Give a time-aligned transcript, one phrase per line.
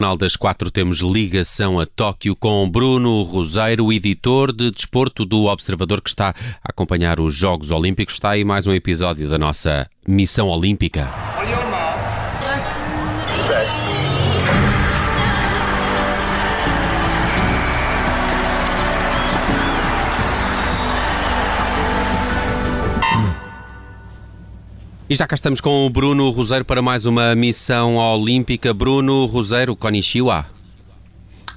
[0.00, 6.00] Jornal das Quatro temos ligação a Tóquio com Bruno Roseiro, editor de desporto do Observador,
[6.00, 8.14] que está a acompanhar os Jogos Olímpicos.
[8.14, 11.12] Está aí mais um episódio da nossa Missão Olímpica.
[25.10, 28.74] E já cá estamos com o Bruno Roseiro para mais uma missão olímpica.
[28.74, 30.57] Bruno Roseiro, Konishiwa.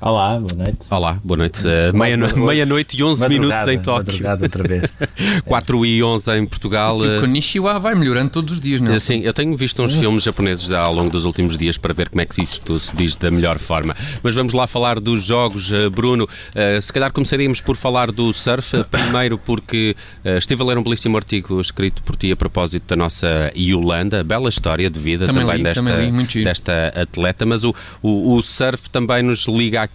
[0.01, 0.79] Olá, boa noite.
[0.89, 1.59] Olá, boa noite.
[1.59, 4.27] Uh, Meia-noite meia e 11 minutos em Tóquio.
[4.31, 4.89] outra vez.
[5.45, 6.97] 4 e 11 em Portugal.
[6.97, 8.99] O Konishiwa vai melhorando todos os dias, não é?
[8.99, 12.19] Sim, eu tenho visto uns filmes japoneses ao longo dos últimos dias para ver como
[12.19, 13.95] é que isto se diz da melhor forma.
[14.23, 16.23] Mas vamos lá falar dos jogos, eh, Bruno.
[16.23, 19.95] Uh, se calhar começaríamos por falar do surf, primeiro porque
[20.25, 24.23] uh, estive a ler um belíssimo artigo escrito por ti a propósito da nossa Yolanda,
[24.23, 28.33] bela história de vida também, também li, desta, também li, desta atleta, mas o, o,
[28.33, 29.90] o surf também nos liga aqui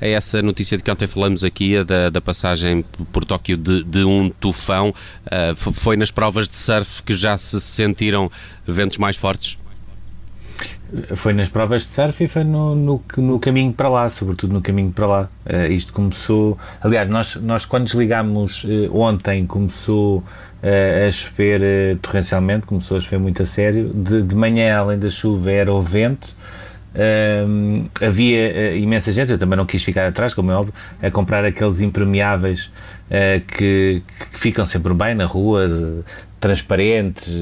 [0.00, 3.84] a essa notícia de que ontem falamos aqui, a da, da passagem por Tóquio de,
[3.84, 4.90] de um tufão.
[4.90, 8.30] Uh, foi nas provas de surf que já se sentiram
[8.66, 9.58] ventos mais fortes?
[11.16, 14.62] Foi nas provas de surf e foi no, no, no caminho para lá, sobretudo no
[14.62, 15.28] caminho para lá.
[15.44, 16.56] Uh, isto começou.
[16.80, 23.18] Aliás, nós, nós quando desligámos uh, ontem, começou uh, a chover torrencialmente, começou a chover
[23.18, 23.90] muito a sério.
[23.92, 26.34] De, de manhã, além da chuva, era o vento
[28.00, 31.44] havia uh, imensa gente, eu também não quis ficar atrás, como é óbvio, a comprar
[31.44, 32.66] aqueles impermeáveis
[33.10, 36.04] uh, que, que, ficam sempre bem na rua,
[36.38, 37.32] transparentes,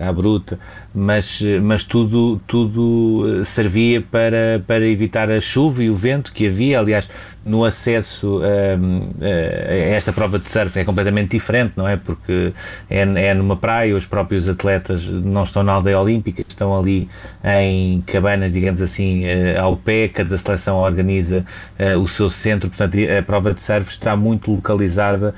[0.00, 0.56] à bruta,
[0.94, 6.78] mas, mas tudo, tudo servia para, para evitar a chuva e o vento que havia.
[6.78, 7.08] Aliás,
[7.44, 11.96] no acesso a, a esta prova de surf é completamente diferente, não é?
[11.96, 12.52] Porque
[12.88, 17.08] é, é numa praia, os próprios atletas não estão na aldeia olímpica, estão ali
[17.44, 21.44] em cabanas, digamos assim, eh, ao pé, cada seleção organiza
[21.78, 25.34] uh, o seu centro, portanto a prova de surf está muito localizada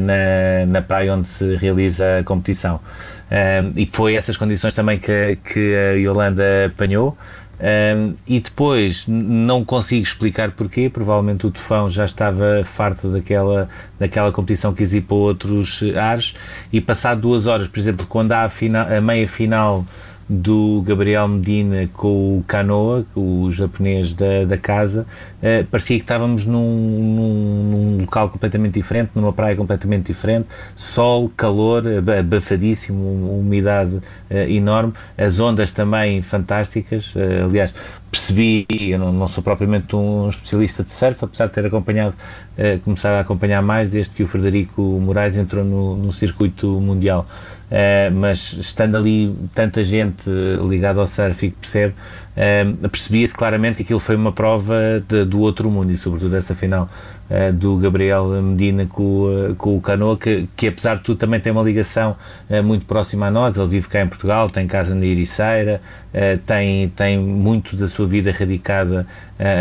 [0.00, 2.80] na, na praia onde se realiza a competição.
[3.26, 7.16] Uh, e foi essas condições também que, que a Yolanda apanhou.
[7.58, 13.68] Um, e depois não consigo explicar porquê, provavelmente o Tufão já estava farto daquela,
[13.98, 16.34] daquela competição que existe para outros ares
[16.70, 19.86] e passado duas horas, por exemplo, quando há a, a meia final
[20.28, 25.06] do Gabriel Medina com o Canoa, o japonês da, da casa,
[25.38, 31.30] uh, parecia que estávamos num, num, num, local completamente diferente, numa praia completamente diferente, sol,
[31.36, 31.84] calor,
[32.18, 34.02] abafadíssimo, umidade uh,
[34.48, 37.72] enorme, as ondas também fantásticas, uh, aliás,
[38.16, 42.14] percebi, eu não, não, sou propriamente um especialista de surf, apesar de ter acompanhado,
[42.82, 47.26] começado a acompanhar mais desde que o Frederico Moraes entrou no, no circuito mundial.
[47.66, 50.30] Uh, mas estando ali tanta gente
[50.68, 51.94] ligada ao surf e que percebe,
[52.36, 56.54] uh, percebia-se claramente que aquilo foi uma prova de, do outro mundo e sobretudo essa
[56.54, 56.88] final
[57.30, 61.52] uh, do Gabriel Medina com, com o Canoa, que, que apesar de tudo também tem
[61.52, 62.16] uma ligação
[62.64, 65.80] muito próxima a nós, ele vive cá em Portugal, tem casa na Ericeira,
[66.46, 69.06] tem, tem muito da sua vida radicada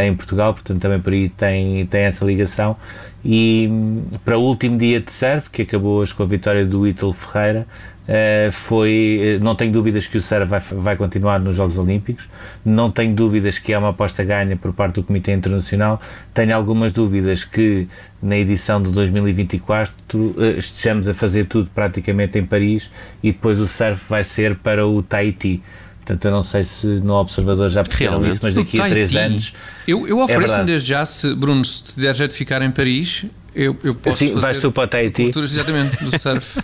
[0.04, 2.78] em Portugal, portanto também por aí tem, tem essa ligação.
[3.24, 6.88] E um, para o último dia de surf, que acabou hoje com a vitória do
[6.88, 7.66] Ítalo Ferreira,
[8.06, 12.30] Uh, foi, eh, não tenho dúvidas que o Serra vai, vai continuar nos Jogos Olímpicos,
[12.64, 16.00] não tenho dúvidas que é uma aposta ganha por parte do Comitê Internacional,
[16.32, 17.88] tenho algumas dúvidas que
[18.22, 22.92] na edição de 2024 uh, eh, estejamos a fazer tudo praticamente em Paris
[23.24, 25.64] e depois o surf vai ser para o Tahiti.
[26.06, 29.56] Portanto, eu não sei se no Observador já perceberam isso, mas daqui a três anos.
[29.88, 32.70] Eu, eu ofereço-me é desde já, se, Bruno, se te der jeito de ficar em
[32.70, 34.18] Paris, eu, eu posso.
[34.18, 35.32] Sim, vais tu para o Tahiti.
[35.36, 36.60] Exatamente, do surf.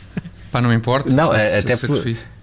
[0.52, 1.14] Pá, não importa.
[1.14, 1.78] Não, faço, até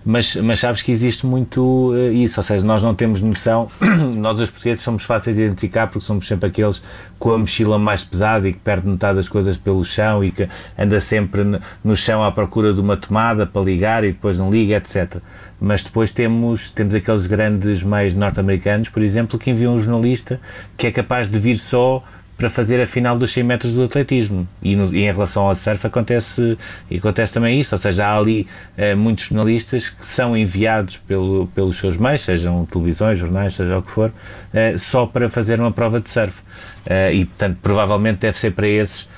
[0.05, 3.69] mas, mas sabes que existe muito uh, isso, ou seja, nós não temos noção,
[4.17, 6.81] nós os portugueses somos fáceis de identificar porque somos sempre aqueles
[7.19, 10.49] com a mochila mais pesada e que perde metade das coisas pelo chão e que
[10.79, 11.43] anda sempre
[11.85, 15.17] no chão à procura de uma tomada para ligar e depois não liga, etc.
[15.61, 20.41] Mas depois temos, temos aqueles grandes meios norte-americanos, por exemplo, que enviam um jornalista
[20.75, 22.03] que é capaz de vir só
[22.39, 24.49] para fazer a final dos 100 metros do atletismo.
[24.63, 26.57] E, no, e em relação ao surf acontece,
[26.97, 28.47] acontece também isso, ou seja, há ali
[28.79, 33.83] uh, muitos jornalistas que são enviados pelo, pelos seus meios, sejam televisões, jornais, seja o
[33.83, 36.35] que for, uh, só para fazer uma prova de surf.
[36.87, 39.09] Uh, e, portanto, provavelmente deve ser para esses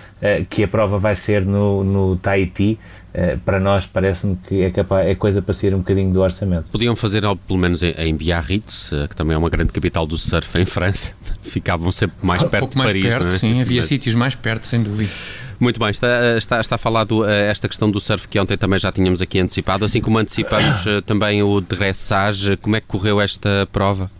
[0.51, 2.79] que a prova vai ser no, no Tahiti,
[3.13, 6.71] eh, para nós parece-me que é, capaz, é coisa para sair um bocadinho do orçamento.
[6.71, 10.17] Podiam fazer algo, pelo menos em Biarritz, eh, que também é uma grande capital do
[10.17, 11.13] surf em França.
[11.43, 13.03] Ficavam sempre mais perto um pouco de Paris.
[13.03, 13.37] Mais perto, é?
[13.37, 13.87] sim, havia Mas...
[13.87, 15.11] sítios mais perto, sem dúvida.
[15.59, 18.93] Muito bem, está, eh, está, está falado esta questão do surf que ontem também já
[18.93, 22.57] tínhamos aqui antecipado, assim como antecipamos também o dressage.
[22.59, 24.11] Como é que correu esta prova?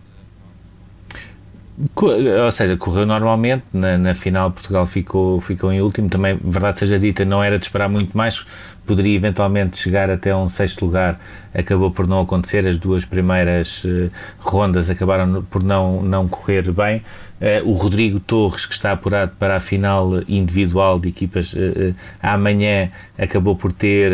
[1.95, 6.99] Ou seja, correu normalmente, na, na, final Portugal ficou, ficou em último, também, verdade seja
[6.99, 8.45] dita, não era de esperar muito mais,
[8.85, 11.19] poderia eventualmente chegar até um sexto lugar,
[11.53, 16.97] acabou por não acontecer, as duas primeiras uh, rondas acabaram por não, não correr bem,
[16.97, 22.89] uh, o Rodrigo Torres, que está apurado para a final individual de equipas uh, amanhã,
[23.17, 24.11] acabou por ter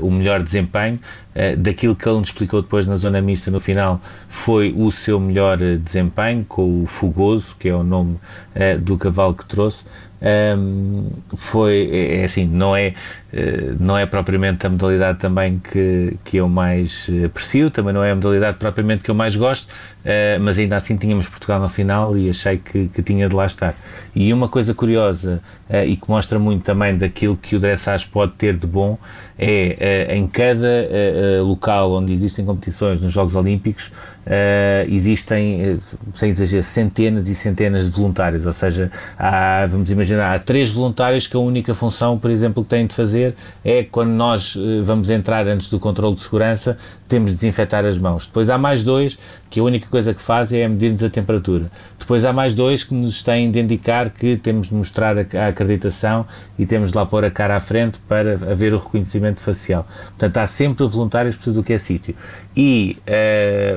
[0.00, 0.98] o melhor desempenho,
[1.58, 5.58] daquilo que ele nos explicou depois na zona mista no final, foi o seu melhor
[5.58, 8.18] desempenho, com o Fugoso, que é o nome
[8.80, 9.84] do cavalo que trouxe,
[10.20, 12.94] um, foi, é, é, assim, não é,
[13.78, 18.14] não é propriamente a modalidade também que, que eu mais aprecio, também não é a
[18.14, 22.30] modalidade propriamente que eu mais gosto, uh, mas ainda assim tínhamos Portugal no final e
[22.30, 23.74] achei que, que tinha de lá estar.
[24.14, 25.40] E uma coisa curiosa
[25.86, 28.96] e que mostra muito também daquilo que o dressage pode ter de bom
[29.36, 30.88] é em cada
[31.44, 33.90] local onde existem competições nos Jogos Olímpicos
[34.88, 35.78] existem,
[36.14, 41.26] sem exagero, centenas e centenas de voluntários, ou seja, há, vamos imaginar, há três voluntários
[41.26, 43.25] que a única função, por exemplo, que têm de fazer
[43.64, 46.76] é quando nós vamos entrar antes do controle de segurança,
[47.08, 48.26] temos de desinfetar as mãos.
[48.26, 49.18] Depois há mais dois
[49.48, 51.70] que a única coisa que fazem é medir-nos a temperatura.
[51.98, 56.26] Depois há mais dois que nos têm de indicar que temos de mostrar a, acreditação
[56.58, 59.86] e temos de lá pôr a cara à frente para haver o reconhecimento facial.
[60.08, 62.14] Portanto, há sempre voluntários por tudo o que é sítio.
[62.56, 62.96] E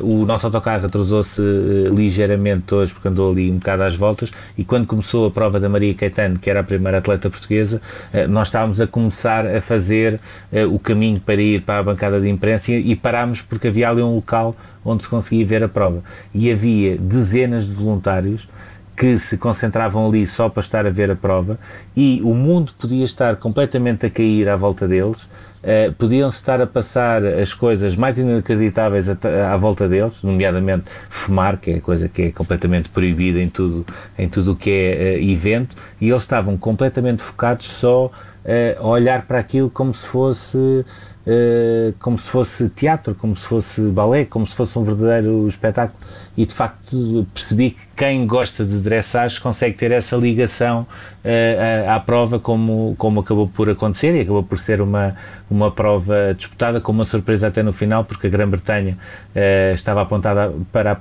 [0.02, 4.32] uh, o nosso autocarro atrasou-se uh, ligeiramente hoje porque andou ali um bocado às voltas
[4.58, 7.82] e quando começou a prova da Maria Caetano, que era a primeira atleta portuguesa,
[8.14, 10.20] uh, nós estávamos a começar a fazer
[10.72, 14.02] o caminho para ir para a bancada de imprensa e, e parámos porque havia ali
[14.02, 16.04] um local onde se conseguia ver a prova.
[16.34, 18.48] E havia dezenas de voluntários
[19.00, 21.58] que se concentravam ali só para estar a ver a prova
[21.96, 26.68] e o mundo podia estar completamente a cair à volta deles, uh, podiam-se estar a
[26.68, 29.16] passar as coisas mais inacreditáveis à,
[29.54, 33.86] à, volta deles, nomeadamente fumar, que é coisa que é completamente proibida em tudo
[34.18, 38.12] em tudo o que é uh, evento, e eles estavam completamente focados só
[38.46, 40.86] uh, a olhar para aquilo como se fosse
[41.32, 46.00] eh, como se fosse teatro, como se fosse balé, como se fosse um verdadeiro espetáculo.
[46.36, 50.88] E de facto percebi que quem gosta de dressage consegue ter essa ligação
[51.22, 55.18] uh, à prova, como, como acabou por acontecer, e acabou por ser uma,
[55.52, 58.98] uma prova disputada, com uma surpresa até no final, porque a Grã-Bretanha
[59.36, 60.96] uh, estava apontada para,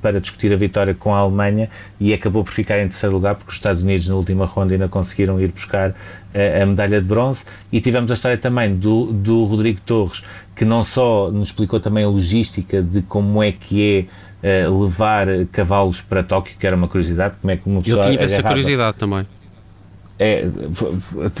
[0.00, 1.68] para discutir a vitória com a Alemanha
[2.00, 4.88] e acabou por ficar em terceiro lugar, porque os Estados Unidos, na última ronda, ainda
[4.88, 5.94] conseguiram ir buscar
[6.62, 7.42] a medalha de bronze.
[7.72, 10.22] E tivemos a história também do, do Rodrigo Torres,
[10.58, 14.08] que não só nos explicou também a logística de como é que
[14.42, 18.04] é uh, levar cavalos para Tóquio, que era uma curiosidade, como é que uma pessoa
[18.04, 19.24] Eu tinha essa curiosidade também.
[20.18, 20.48] É,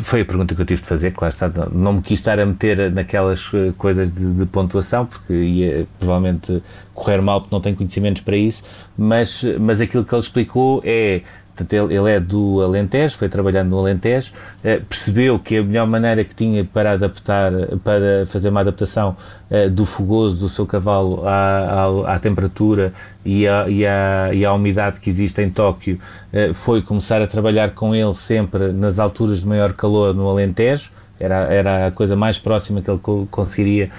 [0.04, 2.46] foi a pergunta que eu tive de fazer, claro está, não me quis estar a
[2.46, 6.62] meter naquelas eh, coisas de, de, pontuação, porque ia provavelmente
[6.94, 8.62] correr mal porque não tenho conhecimentos para isso,
[8.96, 11.22] mas, mas aquilo que ele explicou é
[11.58, 14.32] Portanto, ele, ele, é do Alentejo, foi trabalhando no Alentejo,
[14.62, 17.50] eh, percebeu que a melhor maneira que tinha para adaptar,
[17.82, 19.16] para fazer uma adaptação
[19.50, 22.92] eh, do fogoso do seu cavalo à, à, à temperatura
[23.24, 25.98] e à, e, à, e à umidade que existe em Tóquio
[26.32, 30.92] eh, foi começar a trabalhar com ele sempre nas alturas de maior calor no Alentejo.
[31.20, 33.90] Era, era a coisa mais próxima que ele conseguiria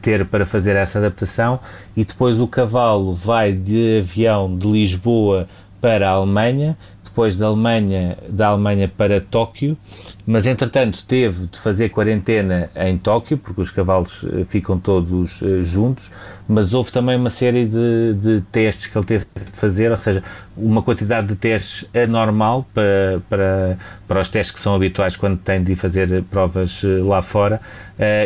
[0.00, 1.60] ter para fazer essa adaptação.
[1.94, 5.46] E depois o cavalo vai de avião de Lisboa
[5.84, 6.78] para a Alemanha,
[7.14, 9.78] depois da Alemanha, da Alemanha para Tóquio,
[10.26, 15.62] mas entretanto teve de fazer quarentena em Tóquio, porque os cavalos eh, ficam todos uh,
[15.62, 16.10] juntos,
[16.48, 20.22] mas houve também uma série de, de, testes que ele teve de fazer, ou seja,
[20.56, 23.78] uma quantidade de testes anormal para, para,
[24.08, 27.60] para os testes que são habituais quando tem de fazer provas uh, lá fora,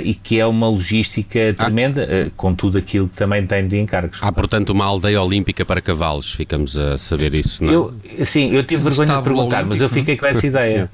[0.02, 2.30] e que é uma logística tremenda, ah.
[2.34, 4.18] com tudo aquilo que também tem de encargos.
[4.22, 7.76] Há, portanto, uma aldeia olímpica para cavalos, ficamos a saber isso, não é?
[7.76, 10.90] Eu, sim, eu tive vergonha de perguntar, mas eu fiquei com essa ideia.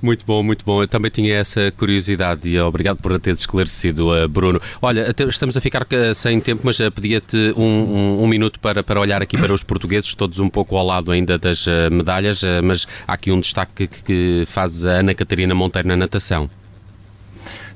[0.00, 0.82] Muito bom, muito bom.
[0.82, 4.60] Eu também tinha essa curiosidade e obrigado por teres esclarecido, uh, Bruno.
[4.80, 8.82] Olha, estamos a ficar uh, sem tempo, mas uh, pedia-te um, um, um, minuto para,
[8.82, 12.86] para olhar aqui para os portugueses, todos um pouco ao lado ainda das medalhas, mas
[13.06, 16.48] há aqui um destaque que, que faz a Ana Catarina Monteiro na natação.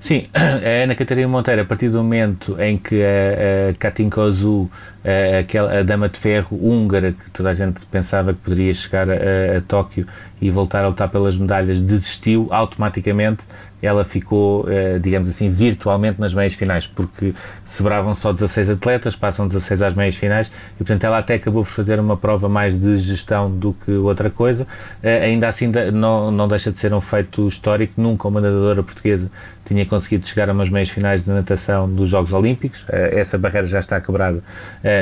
[0.03, 4.69] Sim, a Ana Catarina Monteiro, a partir do momento em que a, a Katinka Ozu,
[5.05, 9.09] a, aquela, a dama de ferro húngara, que toda a gente pensava que poderia chegar
[9.09, 10.05] a, a, a Tóquio
[10.41, 13.45] e voltar a lutar pelas medalhas, desistiu automaticamente
[13.83, 19.49] ela ficou, eh, digamos assim, virtualmente nas meias finais, porque sobravam só 16 atletas, passam
[19.49, 22.97] 16 às meias finais, e portanto ela até acabou por fazer uma prova mais de
[22.97, 24.67] gestão do que outra coisa.
[25.03, 29.29] Eh, ainda assim, não, não deixa de ser um feito histórico, nunca uma nadadora portuguesa
[29.73, 33.67] tinha conseguido chegar a umas meias finais de natação dos Jogos Olímpicos, eh, essa barreira
[33.67, 34.43] já está quebrada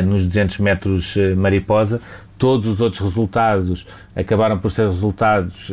[0.05, 2.01] nos 200 metros mariposa.
[2.39, 3.87] Todos os outros resultados
[4.17, 5.71] acabaram por ser resultados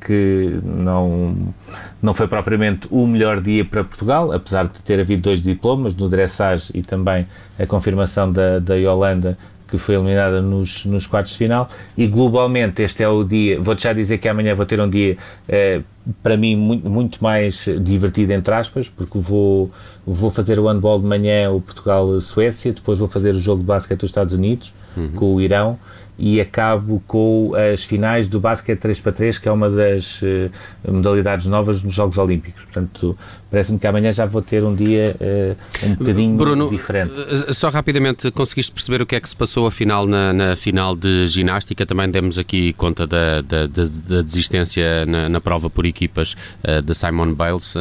[0.00, 1.54] que não,
[2.00, 6.08] não foi propriamente o melhor dia para Portugal, apesar de ter havido dois diplomas, no
[6.08, 7.26] dressage e também
[7.58, 9.36] a confirmação da, da Yolanda
[9.68, 13.82] que foi eliminada nos, nos quartos de final e globalmente este é o dia, vou-te
[13.84, 15.16] já dizer que amanhã vou ter um dia
[15.48, 15.82] eh,
[16.22, 19.70] para mim muito, muito, mais divertido entre aspas, porque vou,
[20.06, 24.00] vou fazer o handball de manhã o Portugal-Suécia, depois vou fazer o jogo de basquete
[24.00, 25.10] dos Estados Unidos uhum.
[25.12, 25.78] com o Irão
[26.18, 30.50] e acabo com as finais do basquete 3 para 3, que é uma das uh,
[30.90, 32.64] modalidades novas nos Jogos Olímpicos.
[32.64, 33.16] Portanto,
[33.48, 37.12] parece-me que amanhã já vou ter um dia uh, um bocadinho Bruno, diferente.
[37.48, 40.96] Eh, só rapidamente, conseguiste perceber o que é que se passou afinal na, na final
[40.96, 41.86] de ginástica?
[41.86, 46.34] Também demos aqui conta da, da, da, da desistência na, na, prova por equipas
[46.64, 47.76] uh, de Simon Biles.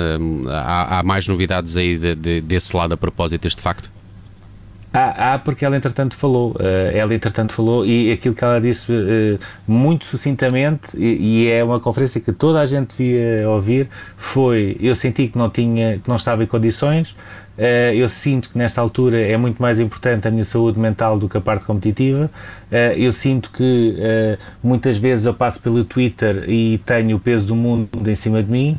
[0.48, 3.97] há, há, mais novidades aí de, de, desse lado a propósito deste facto?
[4.98, 6.58] Há, há, porque ela entretanto falou, uh,
[6.92, 11.80] ela entretanto falou e aquilo que ela disse uh, muito sucintamente e, e, é uma
[11.80, 16.16] conferência que toda a gente ia ouvir foi, eu senti que não tinha, que não
[16.16, 20.46] estava em condições, uh, eu sinto que nesta altura é muito mais importante a minha
[20.46, 22.32] saúde mental do que a parte competitiva,
[22.98, 23.96] eu sinto que
[24.62, 28.52] muitas vezes eu passo pelo Twitter e tenho o peso do mundo em cima de
[28.52, 28.78] mim,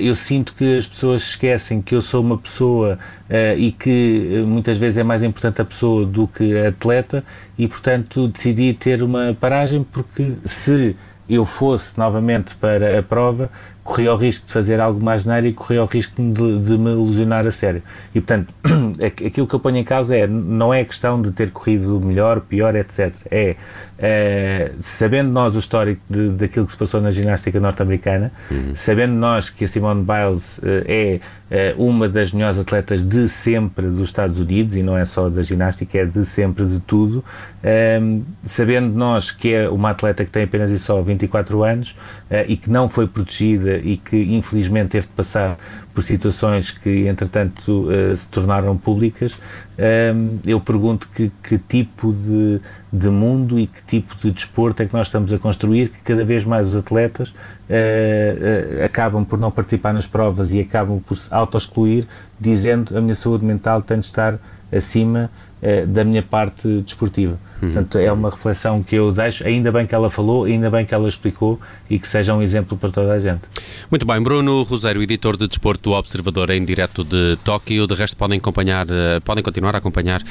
[0.00, 2.98] eu sinto que as pessoas esquecem que eu sou uma pessoa
[3.30, 7.24] uh, e que eh, muitas vezes é mais importante a pessoa do que a atleta
[7.56, 10.94] e, portanto, decidi ter uma paragem porque se
[11.28, 13.50] eu fosse novamente para a prova,
[13.84, 16.90] corria o risco de fazer algo mais neiro e corria o risco de, de, me
[16.90, 17.82] ilusionar a sério.
[18.14, 18.52] E, portanto,
[19.04, 22.74] aquilo que eu ponho em causa é, não é questão de ter corrido melhor, pior,
[22.74, 23.12] etc.
[23.30, 23.56] É,
[23.98, 28.72] é sabendo nós o histórico de, daquilo que se passou na ginástica norte-americana, uhum.
[28.74, 34.08] sabendo nós que a Simone Biles é, é uma das melhores atletas de sempre dos
[34.08, 37.22] Estados Unidos, e não é só da ginástica, é de sempre de tudo,
[37.62, 38.00] é,
[38.44, 41.94] sabendo nós que é uma atleta que tem apenas e só 24 anos
[42.30, 45.58] é, e que não foi protegida e que infelizmente teve de passar
[45.94, 49.34] por situações que entretanto uh, se tornaram públicas,
[50.46, 52.60] eu pergunto que, que tipo de,
[52.92, 56.24] de, mundo e que tipo de desporto é que nós estamos a construir, que cada
[56.24, 61.32] vez mais os atletas uh, acabam por não participar nas provas e acabam por se
[61.34, 62.06] auto-excluir,
[62.38, 64.38] dizendo a minha saúde mental tem de estar
[64.74, 65.30] acima
[65.88, 67.38] da minha parte desportiva.
[67.64, 67.72] Uhum.
[67.72, 69.46] Portanto, é uma reflexão que eu deixo.
[69.46, 72.76] Ainda bem que ela falou, ainda bem que ela explicou e que seja um exemplo
[72.76, 73.42] para toda a gente.
[73.90, 77.86] Muito bem, Bruno Rosário, editor de Desporto do Observador em direto de Tóquio.
[77.86, 80.22] De resto, podem acompanhar, eh, podem continuar a acompanhar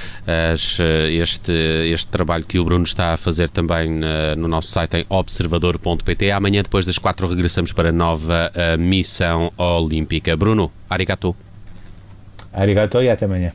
[0.53, 1.51] as, eh, este,
[1.91, 4.01] este trabalho que o Bruno está a fazer também
[4.38, 6.31] no nosso site em observador.pt.
[6.31, 10.35] Amanhã, depois das quatro, regressamos para a nova missão olímpica.
[10.35, 11.35] Bruno, arigato.
[12.51, 13.51] Arigato e até amanhã.